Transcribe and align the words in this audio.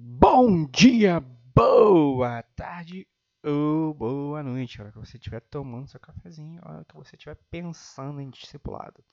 Bom 0.00 0.64
dia, 0.66 1.18
boa 1.52 2.40
tarde 2.54 3.04
ou 3.42 3.92
boa 3.92 4.44
noite. 4.44 4.80
Hora 4.80 4.92
que 4.92 4.98
você 4.98 5.16
estiver 5.16 5.40
tomando 5.40 5.88
seu 5.88 5.98
cafezinho, 5.98 6.62
hora 6.64 6.84
que 6.84 6.94
você 6.94 7.16
estiver 7.16 7.34
pensando 7.50 8.20
em 8.20 8.30
discipulado. 8.30 9.04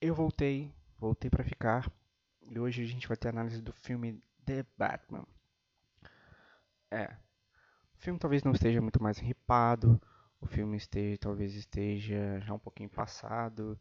Eu 0.00 0.14
voltei, 0.14 0.74
voltei 0.96 1.28
para 1.28 1.44
ficar. 1.44 1.92
E 2.48 2.58
hoje 2.58 2.84
a 2.84 2.86
gente 2.86 3.06
vai 3.06 3.18
ter 3.18 3.28
análise 3.28 3.60
do 3.60 3.70
filme 3.70 4.18
The 4.46 4.64
Batman. 4.78 5.26
É, 6.90 7.14
o 7.94 7.98
filme 7.98 8.18
talvez 8.18 8.42
não 8.44 8.52
esteja 8.52 8.80
muito 8.80 9.02
mais 9.02 9.18
ripado. 9.18 10.00
O 10.40 10.46
filme 10.46 10.78
esteja, 10.78 11.18
talvez 11.18 11.54
esteja 11.54 12.40
já 12.40 12.54
um 12.54 12.58
pouquinho 12.58 12.88
passado. 12.88 13.78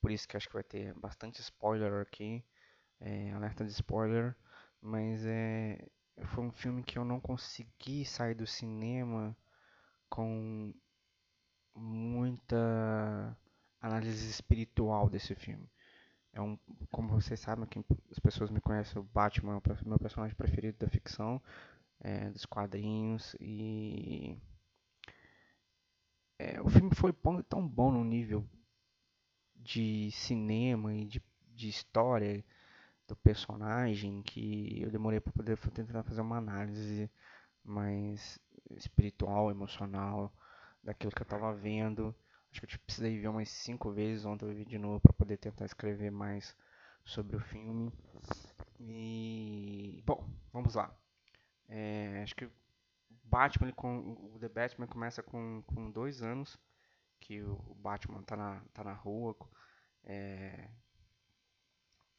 Por 0.00 0.12
isso 0.12 0.28
que 0.28 0.36
acho 0.36 0.46
que 0.46 0.54
vai 0.54 0.62
ter 0.62 0.94
bastante 0.94 1.40
spoiler 1.40 2.02
aqui. 2.02 2.44
É, 3.00 3.32
alerta 3.32 3.64
de 3.64 3.72
spoiler. 3.72 4.36
Mas 4.80 5.24
é, 5.26 5.78
foi 6.26 6.44
um 6.44 6.52
filme 6.52 6.82
que 6.82 6.98
eu 6.98 7.04
não 7.04 7.20
consegui 7.20 8.04
sair 8.04 8.34
do 8.34 8.46
cinema 8.46 9.36
com 10.08 10.72
muita 11.74 13.36
análise 13.80 14.28
espiritual 14.28 15.08
desse 15.08 15.34
filme. 15.34 15.68
É 16.32 16.40
um, 16.40 16.58
como 16.90 17.08
vocês 17.08 17.40
sabem, 17.40 17.66
quem, 17.66 17.84
as 18.10 18.18
pessoas 18.18 18.50
me 18.50 18.60
conhecem, 18.60 19.00
o 19.00 19.04
Batman 19.04 19.54
é 19.54 19.56
o 19.56 19.88
meu 19.88 19.98
personagem 19.98 20.36
preferido 20.36 20.78
da 20.78 20.88
ficção, 20.88 21.42
é, 22.00 22.30
dos 22.30 22.46
quadrinhos 22.46 23.34
e 23.40 24.38
é, 26.38 26.60
o 26.62 26.68
filme 26.68 26.94
foi 26.94 27.12
tão 27.48 27.66
bom 27.66 27.90
no 27.90 28.04
nível 28.04 28.48
de 29.56 30.10
cinema 30.12 30.94
e 30.94 31.04
de, 31.04 31.22
de 31.54 31.68
história 31.68 32.44
do 33.08 33.16
personagem 33.16 34.22
que 34.22 34.82
eu 34.82 34.90
demorei 34.90 35.18
para 35.18 35.32
poder 35.32 35.58
tentar 35.58 36.02
fazer 36.04 36.20
uma 36.20 36.36
análise 36.36 37.10
mais 37.64 38.38
espiritual, 38.70 39.50
emocional 39.50 40.32
daquilo 40.84 41.12
que 41.12 41.22
eu 41.22 41.24
estava 41.24 41.54
vendo. 41.54 42.14
Acho 42.50 42.60
que 42.60 42.66
eu 42.66 42.70
tipo, 42.70 42.84
precisei 42.84 43.18
ver 43.18 43.28
umas 43.28 43.48
cinco 43.48 43.90
vezes, 43.90 44.24
ontem 44.24 44.46
eu 44.46 44.54
vi 44.54 44.64
de 44.64 44.78
novo 44.78 45.00
para 45.00 45.12
poder 45.14 45.38
tentar 45.38 45.64
escrever 45.64 46.10
mais 46.10 46.54
sobre 47.04 47.36
o 47.36 47.40
filme. 47.40 47.90
E 48.78 50.02
bom, 50.06 50.24
vamos 50.52 50.74
lá. 50.74 50.94
É, 51.68 52.22
acho 52.22 52.34
que 52.36 52.48
Batman, 53.24 53.72
com, 53.72 54.32
o 54.34 54.38
The 54.38 54.48
Batman 54.48 54.86
começa 54.86 55.22
com, 55.22 55.62
com 55.66 55.90
dois 55.90 56.22
anos 56.22 56.58
que 57.20 57.42
o 57.42 57.74
Batman 57.74 58.22
tá 58.22 58.36
na, 58.36 58.62
tá 58.72 58.84
na 58.84 58.92
rua, 58.92 59.36
é, 60.04 60.70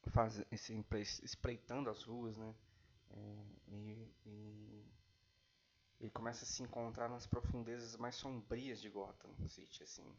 faz, 0.09 0.41
esse, 0.51 0.73
espreitando 1.23 1.89
as 1.89 2.03
ruas, 2.03 2.37
né? 2.37 2.55
É, 3.11 3.45
e, 3.67 4.15
e, 4.25 4.85
ele 5.99 6.11
começa 6.11 6.45
a 6.45 6.47
se 6.47 6.63
encontrar 6.63 7.09
nas 7.09 7.27
profundezas 7.27 7.97
mais 7.97 8.15
sombrias 8.15 8.79
de 8.79 8.89
Gotham 8.89 9.33
City, 9.47 9.83
assim. 9.83 10.15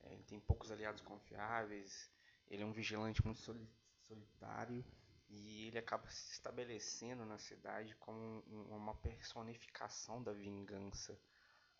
É, 0.00 0.12
ele 0.12 0.24
tem 0.24 0.40
poucos 0.40 0.70
aliados 0.70 1.00
confiáveis, 1.00 2.10
ele 2.48 2.62
é 2.62 2.66
um 2.66 2.72
vigilante 2.72 3.24
muito 3.24 3.40
solitário 3.40 4.84
e 5.28 5.66
ele 5.66 5.78
acaba 5.78 6.08
se 6.10 6.32
estabelecendo 6.32 7.24
na 7.24 7.38
cidade 7.38 7.94
como 7.96 8.40
uma 8.70 8.94
personificação 8.96 10.22
da 10.22 10.32
vingança 10.32 11.18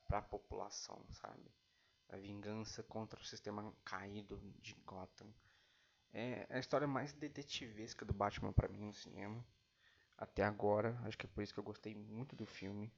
para 0.07 0.19
a 0.19 0.23
população, 0.23 1.05
sabe? 1.11 1.51
A 2.09 2.17
vingança 2.17 2.83
contra 2.83 3.21
o 3.21 3.25
sistema 3.25 3.75
caído 3.85 4.39
de 4.61 4.75
Gotham. 4.87 5.33
É 6.15 6.47
a 6.49 6.61
história 6.61 6.87
mais 6.87 7.13
detetivesca 7.13 8.05
do 8.05 8.15
Batman 8.15 8.53
para 8.53 8.69
mim 8.69 8.79
no 8.87 8.95
cinema. 8.95 9.45
Até 10.17 10.45
agora, 10.45 10.97
acho 11.05 11.19
que 11.19 11.27
é 11.27 11.29
por 11.29 11.43
isso 11.43 11.53
que 11.53 11.59
eu 11.59 11.65
gostei 11.65 11.93
muito 11.93 12.37
do 12.37 12.47
filme. 12.47 12.93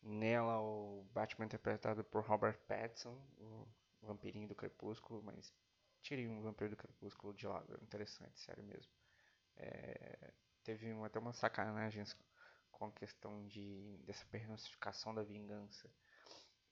Nela, 0.00 0.60
o 0.60 1.04
Batman 1.12 1.44
é 1.44 1.46
interpretado 1.46 2.04
por 2.04 2.24
Robert 2.24 2.56
Pattinson, 2.68 3.20
o 3.38 3.66
vampirinho 4.02 4.46
do 4.46 4.54
Crepúsculo, 4.54 5.20
mas 5.20 5.52
tirei 6.00 6.28
um 6.28 6.40
vampiro 6.42 6.70
do 6.70 6.76
Crepúsculo 6.76 7.34
de 7.34 7.44
lado, 7.44 7.74
é 7.74 7.82
interessante, 7.82 8.38
sério 8.38 8.62
mesmo. 8.62 8.92
É, 9.56 10.32
teve 10.62 10.92
até 11.04 11.18
umas 11.18 11.36
sacanagens 11.36 12.16
com 12.70 12.86
a 12.86 12.92
questão 12.92 13.44
de, 13.48 13.98
dessa 14.04 14.24
personificação 14.26 15.12
da 15.12 15.24
vingança 15.24 15.90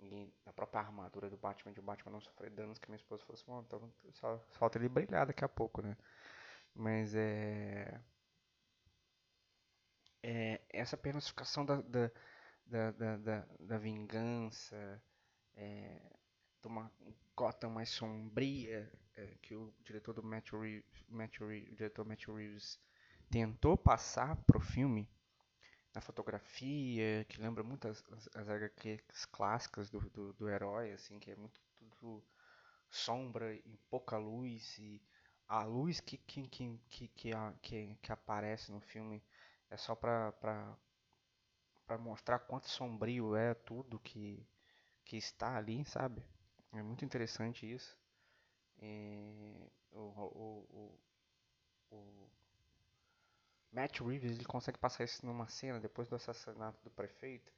e 0.01 0.33
a 0.47 0.53
própria 0.53 0.81
armadura 0.81 1.31
do 1.31 1.37
Batman, 1.37 1.73
de 1.73 1.81
o 1.81 1.83
Batman 1.83 2.13
não 2.13 2.21
sofrer 2.21 2.51
danos, 2.51 2.79
que 2.79 2.89
minha 2.89 2.97
esposa 2.97 3.25
falou 3.25 3.35
assim, 3.35 3.67
então 3.67 3.93
só, 4.13 4.39
falta 4.53 4.79
ele 4.79 4.89
brilhar 4.89 5.27
daqui 5.27 5.45
a 5.45 5.49
pouco, 5.49 5.83
né? 5.83 5.97
Mas 6.75 7.15
é... 7.15 8.01
é 10.23 10.61
essa 10.71 10.97
personificação 10.97 11.65
da, 11.65 11.81
da, 11.83 12.11
da, 12.67 13.17
da, 13.17 13.47
da, 13.61 13.79
vingança, 13.79 15.03
é, 15.55 16.01
de 16.61 16.69
uma 16.69 16.91
Gotham 17.37 17.71
mais 17.71 17.91
sombria, 17.91 18.91
é, 19.17 19.27
que 19.43 19.55
o 19.55 19.73
diretor 19.85 20.13
do 20.13 20.23
Matt 20.23 20.53
Reeves, 20.53 21.05
Matt 21.09 21.39
Reeves, 21.39 21.73
o 21.73 21.77
diretor 21.77 22.05
Matt 22.05 22.27
Reeves 22.27 22.81
tentou 23.31 23.77
passar 23.77 24.37
pro 24.45 24.61
filme, 24.61 25.09
na 25.95 26.01
fotografia, 26.01 27.25
que 27.29 27.41
lembra 27.41 27.63
muito 27.63 27.87
as, 27.89 28.03
as, 28.35 28.49
HQs 28.49 29.25
clássicas 29.27 29.91
do, 29.91 30.01
do, 30.11 30.33
do, 30.33 30.49
herói, 30.49 30.93
assim, 30.93 31.19
que 31.21 31.31
é 31.31 31.37
muito 31.37 31.61
tudo 31.79 32.25
sombra 32.91 33.55
e 33.55 33.79
pouca 33.89 34.17
luz 34.19 34.79
e 34.79 35.01
a 35.49 35.65
luz 35.65 36.01
que 36.01 36.19
que, 36.19 36.49
que, 36.49 36.81
que, 36.89 37.09
que, 37.63 37.97
que 38.03 38.13
aparece 38.13 38.73
no 38.73 38.81
filme 38.81 39.23
é 39.71 39.77
só 39.77 39.95
pra, 39.95 40.33
pra, 40.33 40.77
pra 41.87 41.99
mostrar 41.99 42.41
quanto 42.41 42.69
sombrio 42.69 43.37
é 43.37 43.55
tudo 43.55 43.99
que, 44.01 44.47
que 45.05 45.17
está 45.17 45.57
ali, 45.57 45.85
sabe? 45.85 46.25
É 46.73 46.83
muito 46.83 47.05
interessante 47.05 47.71
isso. 47.71 47.97
E 48.81 49.71
o, 49.93 50.01
o, 50.01 50.99
o, 51.91 51.97
o 51.97 52.31
Matt 53.75 54.01
Reeves 54.01 54.31
ele 54.31 54.45
consegue 54.45 54.79
passar 54.79 55.03
isso 55.03 55.27
numa 55.27 55.49
cena 55.49 55.81
depois 55.81 56.09
do 56.09 56.15
assassinato 56.15 56.81
do 56.85 56.91
prefeito 56.91 57.53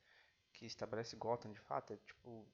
que 0.51 0.65
estabelece 0.65 1.15
Gotham 1.15 1.53
de 1.53 1.61
fato 1.61 1.93
é 1.93 1.97
tipo 1.99 2.47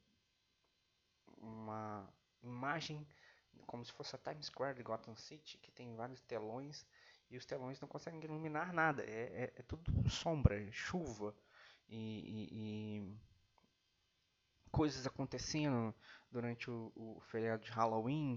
uma 1.38 2.12
imagem 2.42 3.06
como 3.66 3.84
se 3.84 3.92
fosse 3.92 4.16
a 4.16 4.18
Times 4.18 4.46
Square 4.46 4.76
de 4.76 4.82
Gotham 4.82 5.14
City 5.14 5.58
que 5.58 5.70
tem 5.70 5.94
vários 5.94 6.20
telões 6.22 6.84
e 7.30 7.36
os 7.36 7.46
telões 7.46 7.80
não 7.80 7.88
conseguem 7.88 8.22
iluminar 8.24 8.72
nada. 8.72 9.04
É, 9.04 9.44
é, 9.44 9.52
é 9.56 9.62
tudo 9.62 10.10
sombra 10.10 10.60
é 10.60 10.70
chuva 10.72 11.34
e, 11.88 11.96
e, 11.96 12.48
e, 13.00 13.16
coisas 14.72 15.06
acontecendo 15.06 15.94
durante 16.30 16.68
o, 16.68 16.92
o 16.96 17.20
feriado 17.20 17.64
de 17.64 17.70
Halloween 17.70 18.36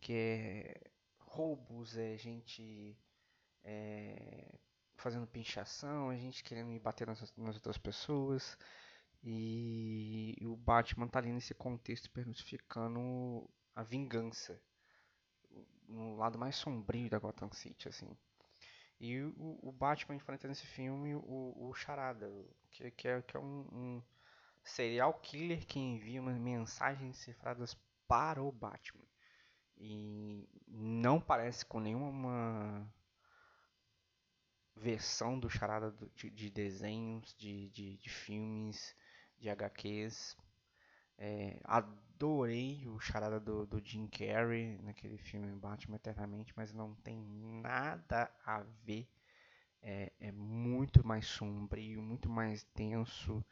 que 0.00 0.14
é 0.14 0.90
roubos 1.18 1.96
é 1.96 2.16
gente 2.16 2.96
é, 3.64 4.58
fazendo 5.02 5.26
pinchação, 5.26 6.08
a 6.08 6.16
gente 6.16 6.44
querendo 6.44 6.72
ir 6.72 6.78
bater 6.78 7.06
nas, 7.06 7.20
nas 7.36 7.56
outras 7.56 7.76
pessoas. 7.76 8.56
E, 9.22 10.36
e, 10.40 10.46
o 10.46 10.56
Batman 10.56 11.08
tá 11.08 11.18
ali 11.18 11.32
nesse 11.32 11.54
contexto 11.54 12.10
personificando 12.10 13.48
a 13.74 13.82
vingança. 13.82 14.60
No 15.88 16.16
lado 16.16 16.38
mais 16.38 16.56
sombrio 16.56 17.10
da 17.10 17.18
Gotham 17.18 17.50
City, 17.52 17.88
assim. 17.88 18.16
E 18.98 19.20
o, 19.20 19.58
o 19.62 19.72
Batman 19.72 20.14
enfrenta 20.14 20.48
nesse 20.48 20.66
filme 20.66 21.14
o, 21.14 21.68
o 21.68 21.74
Charada, 21.74 22.30
que, 22.70 22.90
que, 22.92 23.08
é, 23.08 23.20
que 23.20 23.36
é 23.36 23.40
um, 23.40 23.68
um 23.72 24.02
serial 24.62 25.12
killer 25.14 25.66
que 25.66 25.78
envia 25.78 26.20
umas 26.20 26.38
mensagens 26.38 27.16
cifradas 27.18 27.76
para 28.06 28.42
o 28.42 28.52
Batman. 28.52 29.04
E 29.76 30.48
não 30.68 31.20
parece 31.20 31.66
com 31.66 31.80
nenhuma 31.80 32.88
versão 34.76 35.38
do 35.38 35.48
Charada 35.50 35.94
de, 36.14 36.30
de 36.30 36.50
desenhos, 36.50 37.34
de, 37.38 37.68
de, 37.70 37.96
de, 37.96 38.08
filmes, 38.08 38.94
de 39.38 39.48
HQs. 39.48 40.36
É, 41.18 41.60
adorei 41.64 42.88
o 42.88 42.98
Charada 42.98 43.38
do, 43.38 43.66
do 43.66 43.84
Jim 43.84 44.06
Carrey 44.08 44.78
naquele 44.82 45.18
filme 45.18 45.52
Batman 45.52 45.96
Eternamente, 45.96 46.52
mas 46.56 46.72
não 46.72 46.94
tem 46.96 47.20
nada 47.62 48.32
a 48.44 48.62
ver. 48.84 49.08
É, 49.80 50.12
é 50.20 50.32
muito 50.32 51.06
mais 51.06 51.26
sombrio, 51.26 52.00
muito 52.00 52.28
mais 52.28 52.64
denso. 52.74 53.44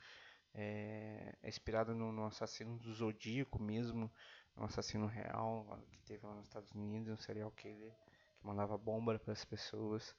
É, 0.55 1.37
é 1.43 1.49
inspirado 1.49 1.95
no, 1.95 2.13
no, 2.13 2.27
assassino 2.27 2.77
do 2.79 2.93
Zodíaco 2.93 3.63
mesmo, 3.63 4.11
um 4.57 4.65
assassino 4.65 5.07
real 5.07 5.79
que 5.93 6.01
teve 6.01 6.27
lá 6.27 6.35
nos 6.35 6.47
Estados 6.47 6.71
Unidos, 6.73 7.13
um 7.13 7.17
serial 7.17 7.51
killer 7.53 7.93
que 8.41 8.47
mandava 8.47 8.77
bomba 8.77 9.19
para 9.19 9.33
as 9.33 9.45
pessoas. 9.45 10.15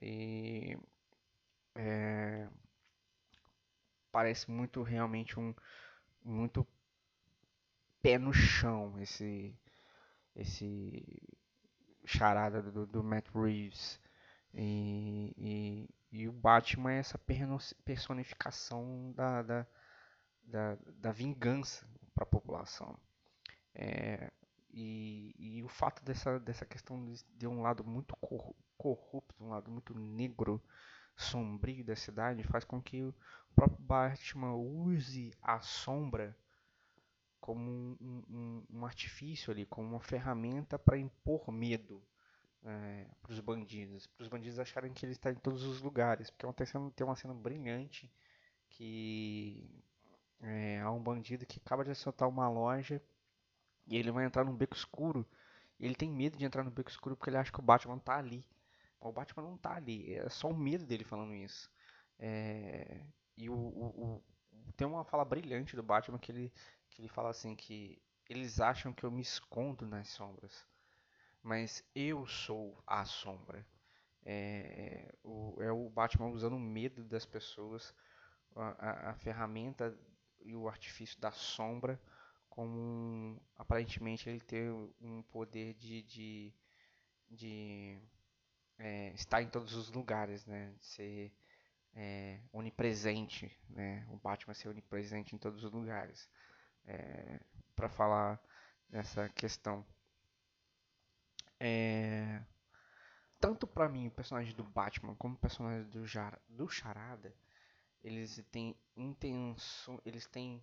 E 0.00 0.76
é, 1.74 2.48
parece 4.12 4.50
muito 4.50 4.82
realmente 4.82 5.38
um 5.38 5.54
muito 6.22 6.66
pé 8.00 8.18
no 8.18 8.32
chão 8.32 8.98
esse 9.00 9.58
esse 10.36 11.22
charada 12.04 12.62
do, 12.62 12.86
do 12.86 13.02
Matt 13.02 13.28
Reeves 13.34 14.00
e, 14.52 15.34
e, 15.36 15.88
e, 16.12 16.28
o 16.28 16.32
Batman 16.32 16.92
é 16.92 16.98
essa 16.98 17.18
personificação 17.84 19.12
da, 19.12 19.42
da, 19.42 19.66
da, 20.44 20.78
da 20.96 21.12
vingança 21.12 21.86
para 22.14 22.22
a 22.22 22.26
população. 22.26 22.96
É, 23.74 24.30
e, 24.76 25.34
e, 25.38 25.62
o 25.62 25.68
fato 25.68 26.04
dessa, 26.04 26.40
dessa 26.40 26.66
questão 26.66 27.04
de, 27.04 27.24
de 27.36 27.46
um 27.46 27.62
lado 27.62 27.84
muito 27.84 28.16
corrupto, 28.76 29.44
um 29.44 29.50
lado 29.50 29.70
muito 29.70 29.96
negro, 29.96 30.60
sombrio 31.16 31.84
da 31.84 31.94
cidade, 31.94 32.42
faz 32.42 32.64
com 32.64 32.82
que 32.82 33.04
o 33.04 33.14
próprio 33.54 33.78
Batman 33.80 34.54
use 34.54 35.32
a 35.40 35.60
sombra 35.60 36.36
como 37.40 37.70
um, 37.70 38.22
um, 38.28 38.64
um 38.68 38.84
artifício 38.84 39.52
ali, 39.52 39.64
como 39.64 39.86
uma 39.86 40.00
ferramenta 40.00 40.76
para 40.76 40.98
impor 40.98 41.52
medo 41.52 42.02
é, 42.64 43.06
para 43.22 43.32
os 43.32 43.38
bandidos. 43.38 44.08
Para 44.08 44.24
os 44.24 44.28
bandidos 44.28 44.58
acharem 44.58 44.92
que 44.92 45.06
ele 45.06 45.12
está 45.12 45.30
em 45.30 45.36
todos 45.36 45.62
os 45.62 45.80
lugares. 45.82 46.30
Porque 46.30 46.52
tem, 46.52 46.90
tem 46.90 47.06
uma 47.06 47.14
cena 47.14 47.34
brilhante 47.34 48.10
que 48.70 49.70
é, 50.40 50.80
há 50.80 50.90
um 50.90 51.02
bandido 51.02 51.46
que 51.46 51.60
acaba 51.64 51.84
de 51.84 51.90
assaltar 51.90 52.28
uma 52.28 52.48
loja 52.48 53.00
e 53.86 53.96
ele 53.96 54.10
vai 54.10 54.24
entrar 54.24 54.44
num 54.44 54.56
beco 54.56 54.76
escuro. 54.76 55.26
Ele 55.78 55.94
tem 55.94 56.10
medo 56.10 56.36
de 56.38 56.44
entrar 56.44 56.62
no 56.64 56.70
beco 56.70 56.90
escuro 56.90 57.16
porque 57.16 57.30
ele 57.30 57.36
acha 57.36 57.52
que 57.52 57.58
o 57.60 57.62
Batman 57.62 57.96
está 57.96 58.16
ali. 58.16 58.44
O 59.00 59.12
Batman 59.12 59.42
não 59.42 59.56
está 59.56 59.76
ali. 59.76 60.14
É 60.14 60.28
só 60.28 60.48
o 60.48 60.56
medo 60.56 60.86
dele 60.86 61.04
falando 61.04 61.34
isso. 61.34 61.70
É, 62.18 63.00
e 63.36 63.50
o, 63.50 63.54
o, 63.54 63.86
o, 64.18 64.24
tem 64.76 64.86
uma 64.86 65.04
fala 65.04 65.24
brilhante 65.24 65.76
do 65.76 65.82
Batman 65.82 66.18
que 66.18 66.32
ele, 66.32 66.52
que 66.90 67.02
ele 67.02 67.08
fala 67.08 67.30
assim 67.30 67.54
que 67.56 68.00
eles 68.28 68.60
acham 68.60 68.92
que 68.92 69.04
eu 69.04 69.10
me 69.10 69.22
escondo 69.22 69.86
nas 69.86 70.08
sombras 70.08 70.66
mas 71.44 71.84
eu 71.94 72.26
sou 72.26 72.82
a 72.86 73.04
sombra. 73.04 73.64
É, 74.24 75.14
o, 75.22 75.62
é 75.62 75.70
o 75.70 75.90
Batman 75.90 76.28
usando 76.28 76.56
o 76.56 76.60
medo 76.60 77.04
das 77.04 77.26
pessoas, 77.26 77.94
a, 78.56 79.08
a, 79.08 79.10
a 79.10 79.14
ferramenta 79.14 79.94
e 80.40 80.56
o 80.56 80.66
artifício 80.66 81.20
da 81.20 81.30
sombra, 81.30 82.00
como 82.54 82.70
um, 82.78 83.40
aparentemente 83.56 84.28
ele 84.28 84.40
ter 84.40 84.70
um 85.00 85.22
poder 85.22 85.74
de, 85.74 86.02
de, 86.02 86.54
de 87.28 87.98
é, 88.78 89.12
estar 89.14 89.42
em 89.42 89.48
todos 89.48 89.74
os 89.74 89.90
lugares, 89.90 90.46
né? 90.46 90.72
De 90.78 90.86
ser 90.86 91.32
é, 91.94 92.40
onipresente, 92.52 93.50
né? 93.68 94.06
O 94.10 94.16
Batman 94.16 94.54
ser 94.54 94.68
onipresente 94.68 95.34
em 95.34 95.38
todos 95.38 95.64
os 95.64 95.72
lugares. 95.72 96.30
É, 96.86 97.40
para 97.74 97.88
falar 97.88 98.40
nessa 98.88 99.28
questão 99.30 99.84
é... 101.58 102.42
Tanto 103.40 103.66
para 103.66 103.88
mim, 103.88 104.06
o 104.06 104.10
personagem 104.10 104.54
do 104.54 104.64
Batman, 104.64 105.14
como 105.16 105.34
o 105.34 105.38
personagem 105.38 105.88
do, 105.88 106.06
Jar... 106.06 106.38
do 106.48 106.68
Charada, 106.68 107.34
eles 108.02 108.42
têm 108.50 108.76
intenção, 108.96 110.00
eles 110.04 110.26
têm 110.26 110.62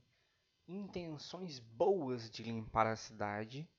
intenções 0.71 1.59
boas 1.59 2.29
de 2.29 2.43
limpar 2.43 2.87
a 2.87 2.95
cidade, 2.95 3.69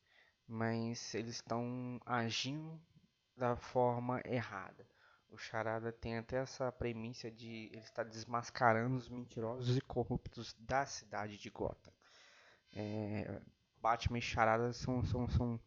mas 0.46 1.14
eles 1.14 1.36
estão 1.36 2.00
agindo 2.04 2.80
da 3.36 3.56
forma 3.56 4.20
errada. 4.24 4.86
O 5.28 5.38
Charada 5.38 5.90
tem 5.90 6.18
até 6.18 6.36
essa 6.36 6.70
premissa 6.70 7.30
de 7.30 7.70
ele 7.72 7.78
estar 7.78 8.04
desmascarando 8.04 8.96
os 8.96 9.08
mentirosos 9.08 9.76
e 9.76 9.80
corruptos 9.80 10.54
da 10.58 10.84
cidade 10.84 11.38
de 11.38 11.48
Gotham. 11.50 11.92
É, 12.72 13.40
Batman 13.80 14.18
e 14.18 14.22
Charada 14.22 14.72
são, 14.72 15.02
são, 15.04 15.28
são 15.28 15.60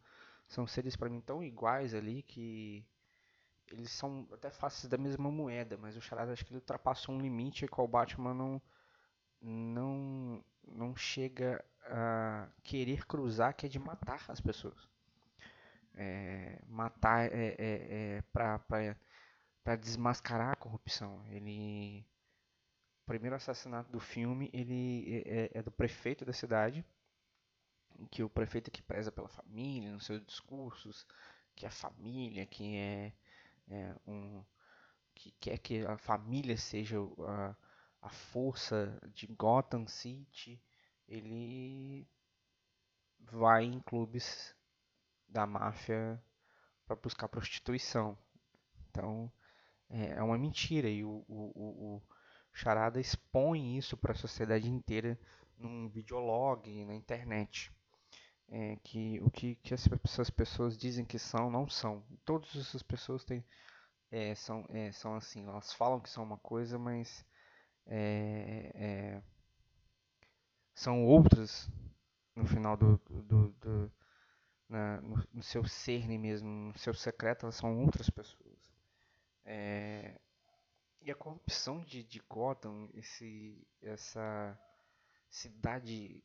são 0.48 0.66
seres 0.66 0.96
para 0.96 1.10
mim 1.10 1.20
tão 1.20 1.42
iguais 1.42 1.94
ali 1.94 2.22
que 2.22 2.86
eles 3.70 3.90
são 3.90 4.28
até 4.32 4.50
faces 4.50 4.88
da 4.88 4.96
mesma 4.96 5.30
moeda, 5.30 5.76
mas 5.76 5.96
o 5.96 6.00
Charada 6.00 6.32
acho 6.32 6.44
que 6.44 6.52
ele 6.52 6.58
ultrapassou 6.58 7.14
um 7.14 7.20
limite 7.20 7.66
que 7.66 7.80
o 7.80 7.88
Batman 7.88 8.32
não 8.32 8.62
não 9.46 10.44
não 10.66 10.96
chega 10.96 11.64
a 11.84 12.48
querer 12.64 13.06
cruzar, 13.06 13.54
que 13.54 13.66
é 13.66 13.68
de 13.68 13.78
matar 13.78 14.24
as 14.28 14.40
pessoas. 14.40 14.88
É, 15.94 16.60
matar 16.66 17.32
é, 17.32 17.54
é, 17.58 18.18
é 18.18 18.22
para 18.32 19.76
desmascarar 19.76 20.52
a 20.52 20.56
corrupção. 20.56 21.24
Ele 21.30 22.04
o 23.02 23.06
primeiro 23.06 23.36
assassinato 23.36 23.90
do 23.92 24.00
filme 24.00 24.50
ele 24.52 25.22
é, 25.24 25.40
é, 25.44 25.50
é 25.58 25.62
do 25.62 25.70
prefeito 25.70 26.24
da 26.24 26.32
cidade 26.32 26.84
que 28.10 28.22
o 28.22 28.28
prefeito 28.28 28.70
que 28.70 28.82
preza 28.82 29.12
pela 29.12 29.28
família 29.28 29.90
nos 29.92 30.04
seus 30.04 30.24
discursos, 30.24 31.06
que 31.54 31.64
a 31.64 31.70
família, 31.70 32.44
que 32.46 32.76
é, 32.76 33.12
é 33.68 33.94
um 34.06 34.44
que 35.14 35.30
quer 35.40 35.58
que 35.58 35.86
a 35.86 35.96
família 35.96 36.56
seja 36.58 36.98
a, 37.20 37.56
a 38.06 38.08
força 38.08 38.96
de 39.12 39.26
Gotham 39.26 39.86
City, 39.88 40.62
ele 41.08 42.06
vai 43.18 43.64
em 43.64 43.80
clubes 43.80 44.54
da 45.28 45.44
máfia 45.44 46.22
para 46.86 46.94
buscar 46.96 47.28
prostituição. 47.28 48.16
Então 48.88 49.30
é, 49.90 50.12
é 50.12 50.22
uma 50.22 50.38
mentira 50.38 50.88
e 50.88 51.04
o, 51.04 51.24
o, 51.26 51.52
o, 51.54 51.96
o 51.96 52.02
Charada 52.52 53.00
expõe 53.00 53.76
isso 53.76 53.96
para 53.96 54.12
a 54.12 54.16
sociedade 54.16 54.70
inteira 54.70 55.18
num 55.58 55.88
videolog 55.88 56.84
na 56.84 56.94
internet 56.94 57.72
é, 58.48 58.76
que 58.84 59.18
o 59.20 59.30
que, 59.30 59.56
que 59.56 59.74
essas 59.74 60.30
pessoas 60.30 60.78
dizem 60.78 61.04
que 61.04 61.18
são, 61.18 61.50
não 61.50 61.68
são. 61.68 62.04
Todas 62.24 62.54
essas 62.54 62.82
pessoas 62.82 63.24
têm, 63.24 63.44
é, 64.10 64.34
são, 64.34 64.64
é, 64.70 64.92
são 64.92 65.16
assim, 65.16 65.46
elas 65.46 65.72
falam 65.72 66.00
que 66.00 66.08
são 66.08 66.22
uma 66.22 66.38
coisa, 66.38 66.78
mas 66.78 67.24
é, 67.86 68.72
é, 68.74 69.22
são 70.74 71.04
outras 71.06 71.70
no 72.34 72.46
final 72.46 72.76
do, 72.76 72.98
do, 73.08 73.48
do 73.52 73.92
na, 74.68 75.00
no, 75.00 75.24
no, 75.32 75.42
seu 75.42 75.64
cerne 75.64 76.18
mesmo, 76.18 76.48
no 76.48 76.78
seu 76.78 76.92
secreto, 76.92 77.46
elas 77.46 77.54
são 77.54 77.84
outras 77.84 78.10
pessoas. 78.10 78.72
É, 79.44 80.18
e 81.00 81.10
a 81.10 81.14
corrupção 81.14 81.82
de, 81.84 82.02
de 82.02 82.18
Gotham, 82.28 82.90
esse, 82.92 83.66
essa 83.80 84.58
cidade 85.30 86.22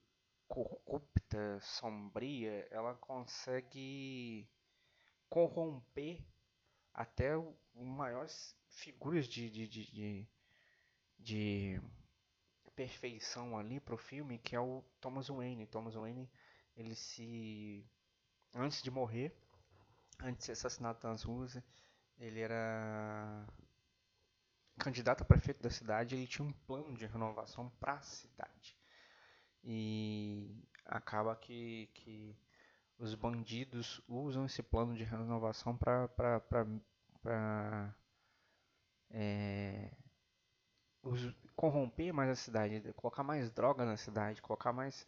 corrupta, 0.47 1.59
sombria, 1.61 2.67
ela 2.71 2.95
consegue 2.95 4.49
corromper 5.29 6.21
até 6.93 7.37
o 7.37 7.55
maiores 7.73 8.55
figuras 8.67 9.27
de, 9.27 9.49
de, 9.49 9.67
de, 9.67 9.91
de, 9.91 10.29
de 11.21 11.81
perfeição 12.75 13.57
ali 13.57 13.79
pro 13.79 13.97
filme, 13.97 14.39
que 14.39 14.55
é 14.55 14.59
o 14.59 14.83
Thomas 14.99 15.27
Wayne. 15.27 15.67
Thomas 15.67 15.95
Wayne, 15.95 16.29
ele 16.75 16.95
se 16.95 17.85
antes 18.53 18.81
de 18.81 18.91
morrer, 18.91 19.35
antes 20.21 20.39
de 20.39 20.45
ser 20.45 20.51
assassinado 20.53 20.99
nas 21.03 21.23
ruas, 21.23 21.57
ele 22.17 22.39
era 22.39 23.45
candidato 24.77 25.21
a 25.21 25.25
prefeito 25.25 25.61
da 25.61 25.69
cidade, 25.69 26.15
ele 26.15 26.27
tinha 26.27 26.47
um 26.47 26.53
plano 26.53 26.95
de 26.97 27.05
renovação 27.05 27.69
para 27.79 27.93
a 27.93 28.01
cidade. 28.01 28.77
E 29.63 30.65
acaba 30.85 31.35
que, 31.35 31.87
que 31.93 32.35
os 32.97 33.13
bandidos 33.13 34.01
usam 34.07 34.45
esse 34.45 34.63
plano 34.63 34.95
de 34.95 35.03
renovação 35.03 35.77
para 35.77 36.07
é, 39.11 39.91
corromper 41.55 42.13
mais 42.13 42.29
a 42.29 42.35
cidade, 42.35 42.93
colocar 42.93 43.23
mais 43.23 43.51
droga 43.51 43.85
na 43.85 43.97
cidade, 43.97 44.41
colocar 44.41 44.71
mais 44.71 45.07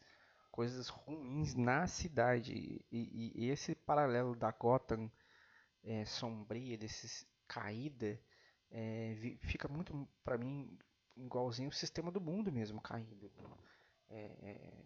coisas 0.52 0.88
ruins 0.88 1.56
na 1.56 1.88
cidade. 1.88 2.54
E, 2.54 2.86
e, 2.92 3.46
e 3.46 3.50
esse 3.50 3.76
paralelo 3.76 4.36
da 4.36 4.52
Gotham 4.52 5.12
é, 5.84 6.06
sombria, 6.06 6.78
desses 6.78 7.28
caída, 7.48 8.20
é, 8.72 9.16
fica 9.42 9.68
muito 9.68 10.08
para 10.24 10.38
mim 10.38 10.78
igualzinho 11.16 11.70
o 11.70 11.74
sistema 11.74 12.12
do 12.12 12.22
mundo 12.22 12.52
mesmo 12.52 12.82
caído. 12.82 13.32
É, 14.10 14.18
é, 14.42 14.84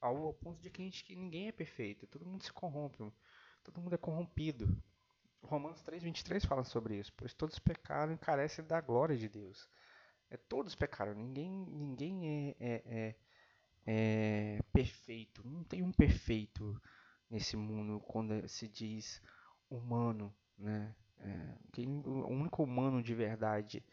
ao 0.00 0.32
ponto 0.34 0.60
de 0.60 0.70
que, 0.70 0.82
gente, 0.82 1.04
que 1.04 1.14
ninguém 1.14 1.48
é 1.48 1.52
perfeito, 1.52 2.06
todo 2.06 2.26
mundo 2.26 2.42
se 2.42 2.52
corrompe, 2.52 3.12
todo 3.64 3.80
mundo 3.80 3.94
é 3.94 3.98
corrompido. 3.98 4.80
Romanos 5.42 5.82
3,23 5.82 6.46
fala 6.46 6.64
sobre 6.64 6.96
isso, 6.96 7.12
pois 7.16 7.32
todos 7.32 7.58
pecaram 7.58 8.12
e 8.12 8.18
carecem 8.18 8.64
da 8.64 8.80
glória 8.80 9.16
de 9.16 9.28
Deus. 9.28 9.68
É, 10.30 10.36
todos 10.36 10.74
pecaram, 10.74 11.14
ninguém, 11.14 11.50
ninguém 11.50 12.28
é, 12.28 12.56
é, 12.60 12.82
é, 12.86 13.16
é 13.86 14.62
perfeito, 14.72 15.46
não 15.46 15.64
tem 15.64 15.82
um 15.82 15.92
perfeito 15.92 16.80
nesse 17.30 17.56
mundo 17.56 18.00
quando 18.00 18.46
se 18.48 18.68
diz 18.68 19.22
humano, 19.70 20.34
né? 20.58 20.94
É, 21.20 21.58
quem, 21.72 21.88
o 22.06 22.28
único 22.28 22.62
humano 22.62 23.02
de 23.02 23.14
verdade 23.14 23.84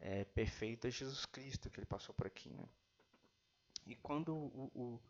é, 0.00 0.24
perfeito 0.24 0.86
é 0.86 0.90
Jesus 0.90 1.26
Cristo 1.26 1.70
que 1.70 1.80
ele 1.80 1.86
passou 1.86 2.14
por 2.14 2.26
aqui, 2.26 2.50
né? 2.54 2.68
E 3.86 3.94
quando 3.96 4.34
o, 4.34 4.70
o, 4.74 5.00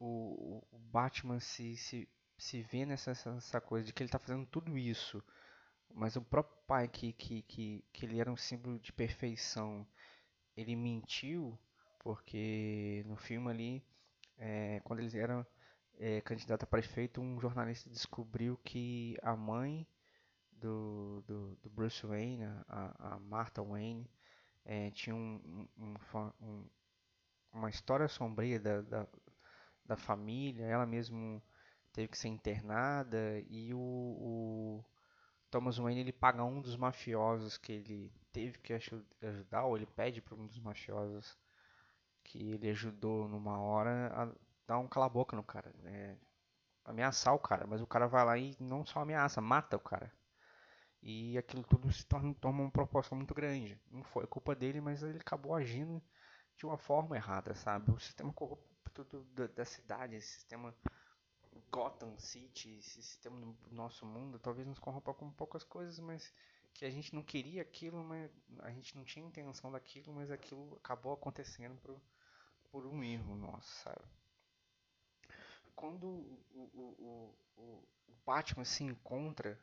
o, 0.00 0.62
o 0.72 0.78
Batman 0.78 1.40
se, 1.40 1.76
se, 1.76 2.08
se 2.36 2.62
vê 2.62 2.84
nessa 2.86 3.12
essa 3.12 3.60
coisa 3.60 3.86
de 3.86 3.92
que 3.92 4.02
ele 4.02 4.08
está 4.08 4.18
fazendo 4.18 4.46
tudo 4.46 4.76
isso 4.78 5.22
Mas 5.94 6.16
o 6.16 6.22
próprio 6.22 6.56
pai, 6.66 6.88
que, 6.88 7.12
que, 7.14 7.42
que, 7.42 7.84
que 7.92 8.06
ele 8.06 8.20
era 8.20 8.30
um 8.32 8.36
símbolo 8.36 8.78
de 8.80 8.92
perfeição, 8.92 9.86
ele 10.60 10.74
mentiu, 10.74 11.56
porque 12.00 13.04
no 13.06 13.16
filme 13.16 13.48
ali, 13.48 13.84
é, 14.36 14.80
quando 14.84 14.98
eles 14.98 15.14
eram 15.14 15.46
é, 15.98 16.20
candidato 16.20 16.64
a 16.64 16.66
prefeito, 16.66 17.20
um 17.20 17.40
jornalista 17.40 17.88
descobriu 17.88 18.56
que 18.64 19.16
a 19.22 19.36
mãe 19.36 19.86
do, 20.50 21.22
do, 21.26 21.56
do 21.62 21.70
Bruce 21.70 22.04
Wayne, 22.04 22.44
a, 22.68 23.14
a 23.14 23.20
Martha 23.20 23.62
Wayne, 23.62 24.10
é, 24.64 24.90
tinha 24.90 25.14
um, 25.14 25.68
um, 25.78 25.94
um, 26.42 26.68
uma 27.52 27.70
história 27.70 28.08
sombria 28.08 28.58
da, 28.58 28.82
da, 28.82 29.06
da 29.86 29.96
família, 29.96 30.64
ela 30.64 30.84
mesmo 30.84 31.40
teve 31.92 32.08
que 32.08 32.18
ser 32.18 32.28
internada 32.28 33.40
e 33.48 33.72
o, 33.72 33.78
o 33.78 34.84
Thomas 35.50 35.78
Wayne 35.78 36.00
ele 36.00 36.12
paga 36.12 36.42
um 36.42 36.60
dos 36.60 36.76
mafiosos 36.76 37.56
que 37.56 37.72
ele 37.72 38.12
teve 38.32 38.58
que 38.58 38.72
ajudar, 38.72 39.64
ou 39.64 39.76
ele 39.76 39.86
pede 39.86 40.20
para 40.20 40.34
um 40.34 40.46
dos 40.46 40.58
mafiosos 40.58 41.38
que 42.24 42.52
ele 42.52 42.68
ajudou 42.70 43.28
numa 43.28 43.58
hora 43.60 44.12
a 44.14 44.32
dar 44.66 44.78
um 44.78 44.88
cala-boca 44.88 45.34
no 45.36 45.42
cara, 45.42 45.72
né? 45.82 46.18
ameaçar 46.88 47.34
o 47.34 47.38
cara, 47.38 47.66
mas 47.66 47.80
o 47.82 47.86
cara 47.86 48.06
vai 48.06 48.24
lá 48.24 48.38
e 48.38 48.56
não 48.58 48.84
só 48.84 49.00
ameaça, 49.00 49.40
mata 49.40 49.76
o 49.76 49.80
cara. 49.80 50.12
E 51.02 51.38
aquilo 51.38 51.62
tudo 51.62 51.92
se 51.92 52.04
torna 52.04 52.34
toma 52.34 52.62
uma 52.62 52.70
proporção 52.70 53.16
muito 53.16 53.34
grande. 53.34 53.80
Não 53.90 54.02
foi 54.02 54.26
culpa 54.26 54.54
dele, 54.54 54.80
mas 54.80 55.02
ele 55.02 55.18
acabou 55.18 55.54
agindo 55.54 56.02
de 56.56 56.66
uma 56.66 56.78
forma 56.78 57.14
errada, 57.14 57.54
sabe? 57.54 57.92
O 57.92 58.00
sistema 58.00 58.32
corrupto 58.32 59.04
da, 59.34 59.46
da 59.46 59.64
cidade, 59.64 60.16
esse 60.16 60.28
sistema 60.28 60.74
Gotham 61.70 62.18
City, 62.18 62.78
esse 62.78 63.02
sistema 63.02 63.38
do 63.38 63.56
nosso 63.70 64.04
mundo, 64.06 64.38
talvez 64.38 64.66
nos 64.66 64.78
corrompa 64.78 65.14
com 65.14 65.30
poucas 65.30 65.62
coisas, 65.62 65.98
mas 66.00 66.32
que 66.78 66.84
a 66.84 66.90
gente 66.90 67.12
não 67.12 67.24
queria 67.24 67.60
aquilo, 67.60 68.04
mas 68.04 68.30
a 68.60 68.70
gente 68.70 68.96
não 68.96 69.04
tinha 69.04 69.26
intenção 69.26 69.72
daquilo, 69.72 70.12
mas 70.12 70.30
aquilo 70.30 70.76
acabou 70.76 71.12
acontecendo 71.12 71.76
por, 71.80 72.00
por 72.70 72.86
um 72.86 73.02
erro 73.02 73.34
nosso, 73.34 73.68
sabe? 73.82 74.04
Quando 75.74 76.06
o, 76.06 76.70
o, 76.72 77.34
o, 77.56 77.84
o 78.06 78.14
Batman 78.24 78.64
se 78.64 78.84
encontra 78.84 79.58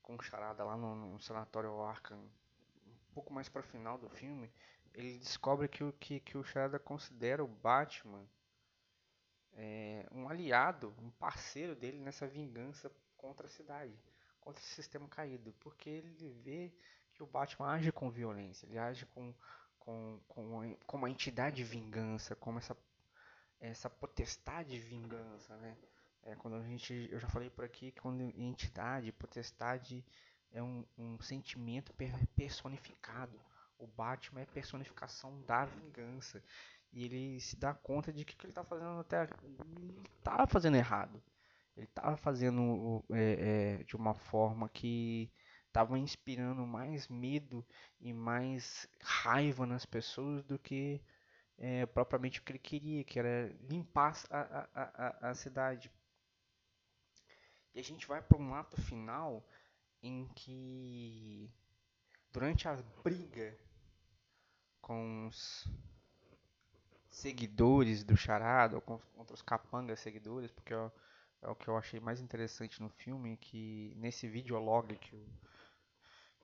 com 0.00 0.16
o 0.16 0.22
Charada 0.22 0.64
lá 0.64 0.74
no, 0.74 0.94
no 0.94 1.20
sanatório 1.20 1.82
Arkham, 1.82 2.18
um 2.18 3.12
pouco 3.12 3.30
mais 3.30 3.50
para 3.50 3.62
final 3.62 3.98
do 3.98 4.08
filme, 4.08 4.50
ele 4.94 5.18
descobre 5.18 5.68
que 5.68 5.84
o 5.84 5.92
que, 5.92 6.18
que 6.18 6.38
o 6.38 6.44
Charada 6.44 6.78
considera 6.78 7.44
o 7.44 7.48
Batman 7.48 8.26
é, 9.52 10.08
um 10.10 10.26
aliado, 10.30 10.94
um 10.98 11.10
parceiro 11.10 11.76
dele 11.76 11.98
nessa 11.98 12.26
vingança 12.26 12.90
contra 13.18 13.46
a 13.46 13.50
cidade, 13.50 13.94
contra 14.42 14.62
esse 14.62 14.74
sistema 14.74 15.08
caído, 15.08 15.52
porque 15.60 15.88
ele 15.88 16.28
vê 16.44 16.72
que 17.14 17.22
o 17.22 17.26
Batman 17.26 17.68
age 17.68 17.92
com 17.92 18.10
violência, 18.10 18.66
ele 18.66 18.78
age 18.78 19.06
com, 19.06 19.34
com, 19.78 20.20
com, 20.28 20.76
com 20.86 20.96
uma 20.96 21.10
entidade 21.10 21.56
de 21.56 21.64
vingança, 21.64 22.34
como 22.36 22.58
essa, 22.58 22.76
essa 23.60 23.88
potestade 23.88 24.70
de 24.70 24.78
vingança, 24.78 25.56
né? 25.56 25.76
É, 26.24 26.36
quando 26.36 26.56
a 26.56 26.62
gente, 26.62 27.08
eu 27.10 27.18
já 27.18 27.28
falei 27.28 27.50
por 27.50 27.64
aqui 27.64 27.90
que 27.90 28.00
quando 28.00 28.22
entidade, 28.22 29.10
potestade 29.12 30.04
é 30.52 30.62
um, 30.62 30.84
um 30.96 31.20
sentimento 31.20 31.92
personificado. 32.36 33.40
O 33.76 33.86
Batman 33.88 34.42
é 34.42 34.46
personificação 34.46 35.42
da 35.42 35.64
vingança. 35.64 36.42
E 36.92 37.04
ele 37.04 37.40
se 37.40 37.56
dá 37.56 37.74
conta 37.74 38.12
de 38.12 38.24
que 38.24 38.36
que 38.36 38.44
ele 38.46 38.52
está 38.52 38.62
fazendo 38.62 39.00
até 39.00 39.22
ele 39.42 40.02
estava 40.18 40.46
fazendo 40.46 40.76
errado. 40.76 41.20
Ele 41.76 41.86
estava 41.86 42.16
fazendo 42.16 43.04
é, 43.10 43.78
é, 43.80 43.84
de 43.84 43.96
uma 43.96 44.14
forma 44.14 44.68
que 44.68 45.30
estava 45.66 45.98
inspirando 45.98 46.66
mais 46.66 47.08
medo 47.08 47.66
e 47.98 48.12
mais 48.12 48.86
raiva 49.00 49.66
nas 49.66 49.86
pessoas 49.86 50.44
do 50.44 50.58
que 50.58 51.02
é, 51.56 51.86
propriamente 51.86 52.40
o 52.40 52.42
que 52.42 52.52
ele 52.52 52.58
queria, 52.58 53.04
que 53.04 53.18
era 53.18 53.48
limpar 53.68 54.14
a, 54.30 54.68
a, 54.74 54.82
a, 54.82 55.30
a 55.30 55.34
cidade. 55.34 55.90
E 57.74 57.80
a 57.80 57.82
gente 57.82 58.06
vai 58.06 58.20
para 58.20 58.38
um 58.38 58.54
ato 58.54 58.80
final 58.82 59.48
em 60.02 60.28
que 60.34 61.50
durante 62.32 62.68
a 62.68 62.76
briga 63.02 63.56
com 64.80 65.28
os 65.28 65.66
seguidores 67.08 68.02
do 68.02 68.16
Charada, 68.16 68.76
ou 68.76 68.82
contra 68.82 69.32
os 69.32 69.42
capangas 69.42 70.00
seguidores, 70.00 70.50
porque 70.50 70.74
é, 70.74 70.90
é 71.42 71.48
o 71.50 71.56
que 71.56 71.68
eu 71.68 71.76
achei 71.76 72.00
mais 72.00 72.20
interessante 72.20 72.80
no 72.80 72.88
filme, 72.88 73.36
que 73.36 73.92
nesse 73.96 74.28
videolog 74.28 74.96
que 74.96 75.16
o, 75.16 75.26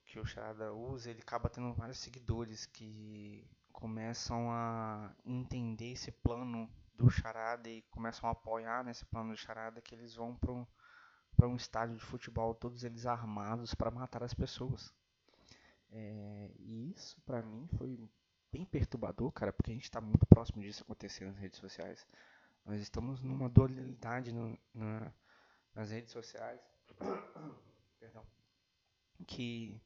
que 0.04 0.18
o 0.18 0.26
Charada 0.26 0.72
usa, 0.72 1.10
ele 1.10 1.20
acaba 1.20 1.48
tendo 1.48 1.72
vários 1.72 1.98
seguidores 1.98 2.66
que 2.66 3.46
começam 3.72 4.50
a 4.50 5.14
entender 5.24 5.92
esse 5.92 6.10
plano 6.10 6.68
do 6.96 7.08
Charada 7.08 7.68
e 7.68 7.82
começam 7.82 8.28
a 8.28 8.32
apoiar 8.32 8.82
nesse 8.82 9.04
plano 9.04 9.30
do 9.30 9.36
Charada 9.36 9.80
que 9.80 9.94
eles 9.94 10.16
vão 10.16 10.34
para 10.34 10.50
um, 10.52 10.66
um 11.44 11.56
estádio 11.56 11.96
de 11.96 12.04
futebol, 12.04 12.54
todos 12.54 12.82
eles 12.82 13.06
armados 13.06 13.74
para 13.74 13.90
matar 13.90 14.24
as 14.24 14.34
pessoas. 14.34 14.92
É, 15.90 16.50
e 16.58 16.90
isso 16.90 17.20
para 17.24 17.40
mim 17.40 17.68
foi 17.78 17.98
bem 18.50 18.64
perturbador, 18.64 19.30
cara, 19.30 19.52
porque 19.52 19.70
a 19.70 19.74
gente 19.74 19.84
está 19.84 20.00
muito 20.00 20.26
próximo 20.26 20.60
disso 20.60 20.82
acontecendo 20.82 21.28
nas 21.28 21.38
redes 21.38 21.60
sociais. 21.60 22.04
Nós 22.68 22.82
estamos 22.82 23.22
numa 23.22 23.48
dualidade 23.48 24.30
no, 24.30 24.58
na, 24.74 25.10
nas 25.74 25.90
redes 25.90 26.12
sociais, 26.12 26.60
perdão, 27.98 28.22
que 29.26 29.80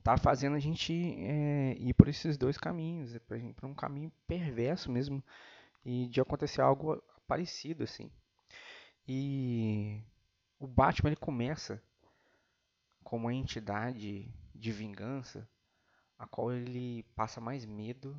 tá 0.00 0.16
fazendo 0.16 0.54
a 0.54 0.60
gente 0.60 0.92
é, 0.92 1.74
ir 1.76 1.92
por 1.92 2.06
esses 2.06 2.38
dois 2.38 2.56
caminhos, 2.56 3.16
é 3.16 3.18
para 3.18 3.66
um 3.66 3.74
caminho 3.74 4.12
perverso 4.28 4.92
mesmo 4.92 5.20
e 5.84 6.06
de 6.06 6.20
acontecer 6.20 6.60
algo 6.60 7.02
parecido 7.26 7.82
assim. 7.82 8.12
E 9.08 10.00
o 10.56 10.68
Batman 10.68 11.08
ele 11.08 11.16
começa 11.16 11.82
como 13.02 13.26
uma 13.26 13.34
entidade 13.34 14.32
de 14.54 14.70
vingança 14.70 15.48
a 16.16 16.28
qual 16.28 16.52
ele 16.52 17.02
passa 17.16 17.40
mais 17.40 17.66
medo 17.66 18.16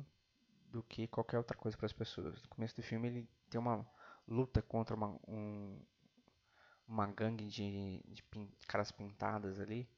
do 0.70 0.82
que 0.82 1.06
qualquer 1.06 1.38
outra 1.38 1.56
coisa 1.56 1.78
para 1.78 1.86
as 1.86 1.94
pessoas. 1.94 2.42
No 2.42 2.48
começo 2.50 2.76
do 2.76 2.82
filme 2.82 3.08
ele 3.08 3.28
tem 3.48 3.58
uma 3.58 3.86
luta 4.26 4.62
contra 4.62 4.94
uma, 4.94 5.18
um, 5.26 5.80
uma 6.86 7.06
gangue 7.06 7.46
de, 7.46 8.02
de 8.06 8.22
pin, 8.24 8.50
caras 8.66 8.92
pintadas 8.92 9.60
ali, 9.60 9.88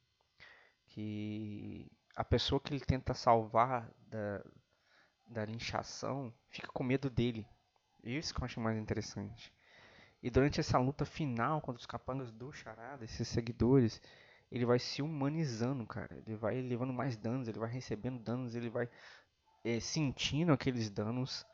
que 0.87 1.91
a 2.17 2.25
pessoa 2.25 2.61
que 2.61 2.73
ele 2.73 2.85
tenta 2.85 3.15
salvar 3.15 3.91
da, 4.07 4.45
da 5.27 5.45
linchação 5.45 6.33
fica 6.49 6.69
com 6.69 6.85
medo 6.85 7.11
dele. 7.11 7.47
Isso 8.03 8.35
que 8.35 8.41
eu 8.41 8.45
acho 8.45 8.61
mais 8.61 8.79
interessante. 8.79 9.53
E 10.23 10.31
durante 10.31 10.61
essa 10.61 10.79
luta 10.79 11.05
final 11.05 11.61
contra 11.61 11.81
os 11.81 11.87
capangas 11.87 12.33
do 12.33 12.53
Charada, 12.53 13.05
esses 13.05 13.29
seguidores, 13.29 14.01
ele 14.51 14.65
vai 14.65 14.79
se 14.79 15.03
humanizando, 15.03 15.87
cara. 15.87 16.17
Ele 16.17 16.37
vai 16.37 16.61
levando 16.61 16.93
mais 16.93 17.17
danos, 17.17 17.49
ele 17.49 17.59
vai 17.59 17.71
recebendo 17.71 18.19
danos, 18.19 18.55
ele 18.55 18.71
vai 18.71 18.89
é, 19.65 19.81
sentindo 19.81 20.53
aqueles 20.53 20.91
danos 20.91 21.45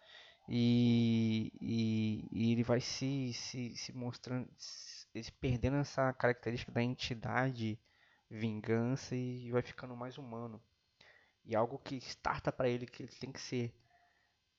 e, 0.53 1.53
e, 1.61 2.29
e, 2.33 2.53
ele 2.53 2.65
vai 2.65 2.81
se, 2.81 3.33
se, 3.33 3.77
se 3.77 3.93
mostrando, 3.93 4.49
se 4.59 5.31
perdendo 5.41 5.77
essa 5.77 6.13
característica 6.13 6.73
da 6.73 6.83
entidade, 6.83 7.79
vingança 8.29 9.15
e 9.15 9.49
vai 9.53 9.63
ficando 9.63 9.97
mais 9.97 10.19
humano. 10.19 10.61
E 11.45 11.55
algo 11.55 11.79
que 11.79 11.97
starta 11.99 12.51
para 12.51 12.69
ele 12.69 12.85
que 12.85 13.05
ele 13.05 13.13
tem 13.13 13.31
que 13.31 13.41
ser 13.41 13.73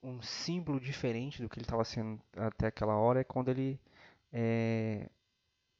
um 0.01 0.21
símbolo 0.21 0.79
diferente 0.79 1.41
do 1.41 1.49
que 1.49 1.57
ele 1.59 1.65
estava 1.65 1.83
sendo 1.83 2.21
até 2.37 2.67
aquela 2.67 2.95
hora 2.95 3.19
é 3.19 3.23
quando 3.25 3.49
ele 3.51 3.77
é, 4.31 5.09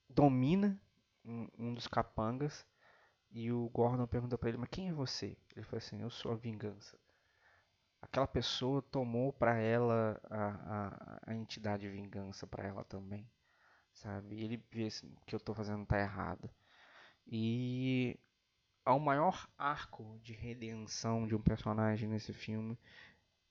domina 0.10 0.80
um, 1.24 1.48
um 1.58 1.74
dos 1.74 1.88
capangas 1.88 2.66
e 3.32 3.50
o 3.50 3.70
Gordon 3.70 4.06
pergunta 4.08 4.38
para 4.38 4.50
ele, 4.50 4.58
mas 4.58 4.70
quem 4.70 4.90
é 4.90 4.94
você? 4.94 5.38
Ele 5.56 5.66
fala 5.66 5.78
assim, 5.78 6.02
eu 6.02 6.10
sou 6.10 6.34
a 6.34 6.36
vingança. 6.36 7.00
Aquela 8.02 8.28
pessoa 8.28 8.82
tomou 8.82 9.32
para 9.34 9.58
ela 9.58 10.20
a, 10.30 10.48
a, 10.48 11.20
a, 11.28 11.36
entidade 11.36 11.84
de 11.84 11.90
vingança 11.90 12.48
para 12.48 12.68
ela 12.68 12.84
também, 12.84 13.30
sabe? 13.94 14.36
E 14.36 14.44
ele 14.44 14.66
vê 14.72 14.88
assim, 14.88 15.16
que 15.26 15.36
eu 15.36 15.38
estou 15.38 15.56
fazendo 15.56 15.86
tá 15.86 16.00
errado. 16.00 16.50
E 17.28 18.20
o 18.86 19.00
maior 19.00 19.48
arco 19.58 20.20
de 20.24 20.34
redenção 20.34 21.28
de 21.28 21.36
um 21.36 21.42
personagem 21.42 22.10
nesse 22.10 22.34
filme 22.34 22.78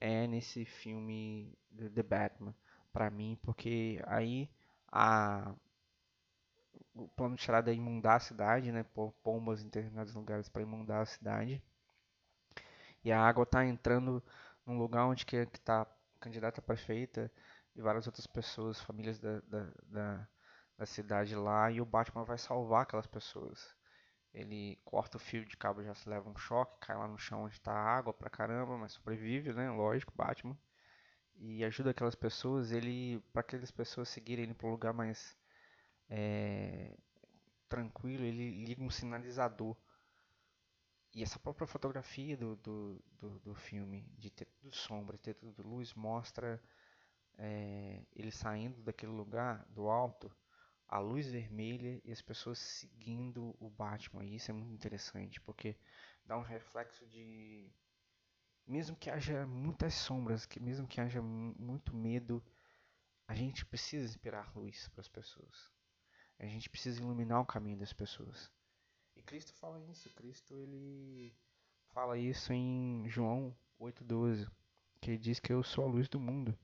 é 0.00 0.26
nesse 0.26 0.64
filme 0.64 1.56
The 1.94 2.02
Batman, 2.02 2.54
para 2.92 3.10
mim, 3.10 3.38
porque 3.42 4.02
aí 4.06 4.50
a 4.90 5.54
o 6.94 7.08
plano 7.08 7.36
de 7.36 7.42
charada 7.42 7.70
é 7.70 7.74
imundar 7.74 8.16
a 8.16 8.20
cidade, 8.20 8.72
né? 8.72 8.82
Pôr 8.82 9.12
pombas 9.22 9.60
em 9.60 9.64
determinados 9.64 10.14
lugares 10.14 10.48
para 10.48 10.62
imundar 10.62 11.02
a 11.02 11.06
cidade. 11.06 11.62
E 13.04 13.12
a 13.12 13.20
água 13.20 13.44
está 13.44 13.64
entrando 13.64 14.22
num 14.66 14.78
lugar 14.78 15.06
onde 15.06 15.24
que 15.26 15.36
está 15.36 15.86
candidata 16.20 16.60
a 16.60 16.62
prefeita 16.62 17.32
e 17.74 17.80
várias 17.80 18.06
outras 18.06 18.26
pessoas, 18.26 18.80
famílias 18.80 19.18
da, 19.18 19.40
da, 19.40 19.72
da, 19.86 20.28
da, 20.78 20.86
cidade 20.86 21.34
lá, 21.34 21.70
e 21.70 21.80
o 21.80 21.86
Batman 21.86 22.24
vai 22.24 22.38
salvar 22.38 22.82
aquelas 22.82 23.06
pessoas. 23.06 23.74
ele 24.34 24.78
corta 24.84 25.16
o 25.16 25.20
fio 25.20 25.44
de 25.44 25.56
cabo, 25.56 25.82
já 25.82 25.94
se 25.94 26.08
leva 26.08 26.28
um 26.28 26.36
choque, 26.36 26.78
cai 26.86 26.96
lá 26.96 27.08
no 27.08 27.18
chão 27.18 27.44
onde 27.44 27.54
está 27.54 27.72
água 27.72 28.12
pra 28.14 28.30
caramba, 28.30 28.76
mas 28.78 28.92
sobrevive, 28.92 29.52
né? 29.52 29.70
Lógico, 29.70 30.12
Batman. 30.16 30.56
E 31.36 31.64
ajuda 31.64 31.90
aquelas 31.90 32.14
pessoas, 32.14 32.70
ele 32.72 33.20
para 33.32 33.40
aquelas 33.40 33.70
pessoas 33.70 34.08
seguirem 34.08 34.44
ele 34.44 34.54
para 34.54 34.68
um 34.68 34.72
lugar 34.72 34.92
mais 34.92 35.36
é, 36.08 36.96
tranquilo, 37.68 38.24
ele 38.24 38.64
liga 38.64 38.82
um 38.82 38.90
sinalizador. 38.90 39.76
E 41.12 41.22
essa 41.22 41.38
própria 41.38 41.66
fotografia 41.66 42.36
do, 42.36 42.56
do, 42.56 43.04
do, 43.18 43.38
do 43.40 43.54
filme, 43.54 44.06
de 44.16 44.30
ter 44.30 44.44
tudo 44.44 44.74
sombra, 44.74 45.18
ter 45.18 45.34
tudo 45.34 45.66
luz, 45.66 45.92
mostra 45.94 46.62
é, 47.36 48.04
ele 48.12 48.30
saindo 48.30 48.80
daquele 48.82 49.12
lugar, 49.12 49.64
do 49.70 49.88
alto, 49.88 50.30
a 50.86 50.98
luz 50.98 51.30
vermelha 51.30 52.00
e 52.04 52.12
as 52.12 52.20
pessoas 52.20 52.58
seguindo 52.58 53.56
o 53.58 53.70
Batman. 53.70 54.24
E 54.24 54.36
isso 54.36 54.50
é 54.50 54.54
muito 54.54 54.72
interessante, 54.72 55.40
porque 55.40 55.76
dá 56.24 56.36
um 56.36 56.42
reflexo 56.42 57.06
de. 57.06 57.72
Mesmo 58.66 58.94
que 58.96 59.10
haja 59.10 59.46
muitas 59.46 59.94
sombras, 59.94 60.46
que 60.46 60.60
mesmo 60.60 60.86
que 60.86 61.00
haja 61.00 61.20
muito 61.20 61.94
medo, 61.94 62.44
a 63.26 63.34
gente 63.34 63.64
precisa 63.66 64.04
inspirar 64.04 64.52
luz 64.56 64.88
para 64.88 65.00
as 65.00 65.08
pessoas. 65.08 65.72
A 66.38 66.46
gente 66.46 66.70
precisa 66.70 67.00
iluminar 67.00 67.40
o 67.40 67.46
caminho 67.46 67.78
das 67.78 67.92
pessoas. 67.92 68.50
E 69.20 69.22
Cristo 69.22 69.52
fala 69.52 69.78
isso. 69.90 70.08
Cristo 70.14 70.56
ele 70.56 71.36
fala 71.92 72.16
isso 72.16 72.54
em 72.54 73.06
João 73.06 73.54
8:12, 73.78 74.50
que 74.98 75.18
diz 75.18 75.38
que 75.38 75.52
eu 75.52 75.62
sou 75.62 75.84
a 75.84 75.88
luz 75.88 76.08
do 76.08 76.18
mundo. 76.18 76.58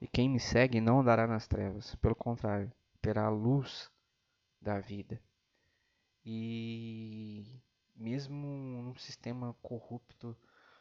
E 0.00 0.08
quem 0.08 0.26
me 0.26 0.40
segue 0.40 0.80
não 0.80 1.00
andará 1.00 1.26
nas 1.26 1.46
trevas, 1.46 1.94
pelo 1.96 2.16
contrário, 2.16 2.72
terá 3.02 3.26
a 3.26 3.28
luz 3.28 3.90
da 4.62 4.80
vida. 4.80 5.20
E 6.24 7.60
mesmo 7.94 8.46
num 8.82 8.94
sistema 8.94 9.54
corrupto, 9.60 10.34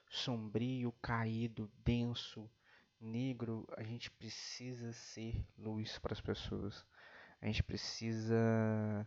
sombrio, 0.08 0.94
caído, 1.02 1.70
denso, 1.84 2.50
negro, 2.98 3.68
a 3.76 3.84
gente 3.84 4.10
precisa 4.10 4.94
ser 4.94 5.46
luz 5.58 6.00
para 6.00 6.14
as 6.14 6.22
pessoas. 6.22 6.86
A 7.42 7.46
gente 7.46 7.62
precisa 7.62 9.06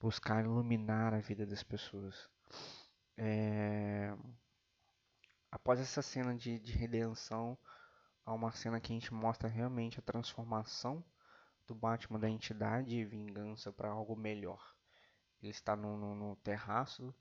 buscar 0.00 0.44
iluminar 0.44 1.12
a 1.12 1.20
vida 1.20 1.46
das 1.46 1.62
pessoas. 1.62 2.28
É... 3.16 4.16
Após 5.50 5.78
essa 5.78 6.00
cena 6.00 6.34
de, 6.34 6.58
de 6.58 6.72
redenção, 6.72 7.58
há 8.24 8.32
uma 8.32 8.52
cena 8.52 8.80
que 8.80 8.92
a 8.92 8.94
gente 8.94 9.12
mostra 9.12 9.48
realmente 9.48 9.98
a 9.98 10.02
transformação 10.02 11.04
do 11.66 11.74
Batman 11.74 12.18
da 12.18 12.28
entidade 12.28 12.96
e 12.96 13.04
vingança 13.04 13.72
para 13.72 13.90
algo 13.90 14.16
melhor. 14.16 14.74
Ele 15.42 15.50
está 15.50 15.76
no, 15.76 15.96
no, 15.96 16.14
no, 16.14 16.36
terraço 16.36 17.14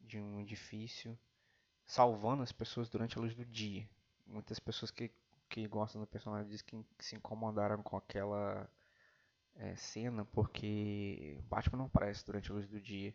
de 0.00 0.18
um 0.18 0.40
edifício, 0.40 1.18
salvando 1.84 2.42
as 2.42 2.52
pessoas 2.52 2.88
durante 2.88 3.18
a 3.18 3.20
luz 3.20 3.34
do 3.34 3.44
dia. 3.44 3.88
Muitas 4.26 4.58
pessoas 4.58 4.90
que, 4.90 5.10
que 5.48 5.66
gostam 5.66 6.00
do 6.00 6.06
personagem 6.06 6.48
dizem 6.48 6.66
que, 6.66 6.84
que 6.96 7.04
se 7.04 7.16
incomodaram 7.16 7.82
com 7.82 7.96
aquela 7.96 8.68
é, 9.60 9.76
cena 9.76 10.24
porque 10.24 11.38
Batman 11.48 11.78
não 11.78 11.86
aparece 11.86 12.24
durante 12.24 12.50
a 12.50 12.54
luz 12.54 12.68
do 12.68 12.80
dia. 12.80 13.14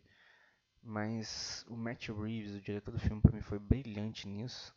Mas 0.82 1.66
o 1.68 1.76
Matt 1.76 2.10
Reeves, 2.10 2.56
o 2.56 2.62
diretor 2.62 2.92
do 2.92 3.00
filme, 3.00 3.22
para 3.22 3.32
mim 3.32 3.42
foi 3.42 3.60
brilhante 3.60 4.28
nisso. 4.28 4.76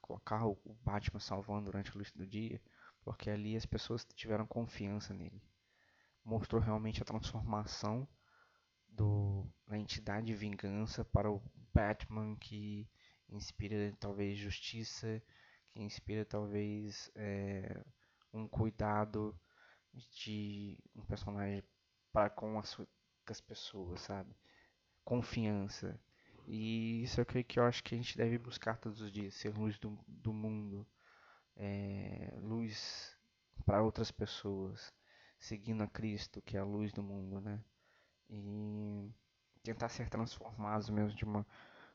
Colocar 0.00 0.46
o 0.46 0.56
Batman 0.84 1.18
salvando 1.18 1.66
durante 1.66 1.90
a 1.90 1.94
luz 1.94 2.12
do 2.12 2.26
dia 2.26 2.60
porque 3.06 3.30
ali 3.30 3.56
as 3.56 3.64
pessoas 3.64 4.04
tiveram 4.16 4.44
confiança 4.44 5.14
nele. 5.14 5.40
Mostrou 6.24 6.60
realmente 6.60 7.00
a 7.00 7.04
transformação 7.04 8.06
do, 8.88 9.46
da 9.64 9.78
entidade 9.78 10.26
de 10.26 10.34
vingança 10.34 11.04
para 11.04 11.30
o 11.30 11.40
Batman 11.72 12.34
que 12.34 12.90
inspira 13.28 13.94
talvez 14.00 14.36
justiça, 14.36 15.22
que 15.70 15.80
inspira 15.80 16.24
talvez 16.24 17.08
é, 17.14 17.80
um 18.32 18.48
cuidado 18.48 19.38
de 20.10 20.78
um 20.94 21.02
personagem 21.02 21.62
para 22.12 22.30
com 22.30 22.58
as, 22.58 23.40
pessoas, 23.40 24.00
sabe? 24.00 24.34
Confiança. 25.04 25.98
E 26.46 27.02
isso 27.02 27.20
é 27.20 27.22
o 27.22 27.26
que 27.26 27.58
eu 27.58 27.64
acho 27.64 27.82
que 27.82 27.94
a 27.94 27.98
gente 27.98 28.16
deve 28.16 28.38
buscar 28.38 28.78
todos 28.78 29.00
os 29.00 29.10
dias, 29.10 29.34
ser 29.34 29.50
luz 29.56 29.78
do, 29.78 29.98
do 30.06 30.32
mundo, 30.32 30.86
é, 31.56 32.32
luz 32.40 33.16
para 33.64 33.82
outras 33.82 34.10
pessoas, 34.10 34.92
seguindo 35.38 35.82
a 35.82 35.88
Cristo, 35.88 36.40
que 36.42 36.56
é 36.56 36.60
a 36.60 36.64
luz 36.64 36.92
do 36.92 37.02
mundo, 37.02 37.40
né? 37.40 37.60
E 38.30 39.10
tentar 39.62 39.88
ser 39.88 40.08
transformados 40.08 40.88
mesmo 40.88 41.16
de 41.16 41.24
uma 41.24 41.46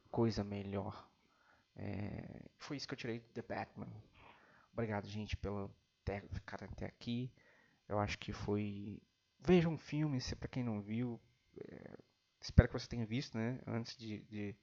coisa 0.09 0.43
melhor. 0.43 1.09
É, 1.75 2.49
foi 2.57 2.77
isso 2.77 2.87
que 2.87 2.93
eu 2.93 2.97
tirei 2.97 3.19
de 3.19 3.29
The 3.29 3.41
Batman. 3.41 3.87
Obrigado, 4.73 5.07
gente, 5.07 5.37
pelo 5.37 5.73
ter, 6.03 6.27
ficar 6.29 6.63
até 6.63 6.85
aqui. 6.85 7.31
Eu 7.91 7.99
acho 7.99 8.17
que 8.17 8.31
foi. 8.31 9.01
Veja 9.37 9.67
um 9.67 9.77
filme, 9.77 10.21
se 10.21 10.33
para 10.33 10.47
quem 10.47 10.63
não 10.63 10.81
viu. 10.81 11.19
É, 11.57 11.97
espero 12.39 12.69
que 12.69 12.79
você 12.79 12.87
tenha 12.87 13.05
visto, 13.05 13.37
né? 13.37 13.59
Antes 13.67 13.97
de, 13.97 14.21
de 14.21 14.55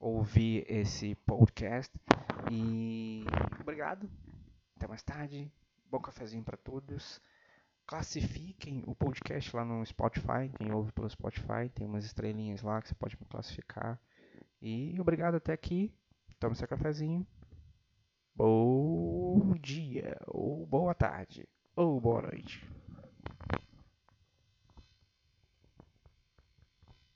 ouvir 0.00 0.64
esse 0.66 1.14
podcast. 1.16 1.94
E 2.50 3.26
obrigado. 3.60 4.10
Até 4.74 4.88
mais 4.88 5.02
tarde. 5.02 5.52
Bom 5.90 6.00
cafezinho 6.00 6.42
para 6.42 6.56
todos. 6.56 7.20
Classifiquem 7.86 8.82
o 8.86 8.94
podcast 8.94 9.54
lá 9.54 9.62
no 9.62 9.84
Spotify. 9.84 10.50
Quem 10.56 10.72
ouve 10.72 10.90
pelo 10.92 11.10
Spotify, 11.10 11.68
tem 11.74 11.86
umas 11.86 12.06
estrelinhas 12.06 12.62
lá 12.62 12.80
que 12.80 12.88
você 12.88 12.94
pode 12.94 13.18
classificar. 13.18 14.00
E 14.62 14.98
obrigado 14.98 15.34
até 15.34 15.52
aqui. 15.52 15.94
Tome 16.40 16.56
seu 16.56 16.66
cafezinho. 16.66 17.26
Bom 18.34 19.54
dia, 19.58 20.16
ou 20.26 20.66
boa 20.66 20.94
tarde, 20.94 21.48
ou 21.76 22.00
boa 22.00 22.22
noite. 22.22 22.75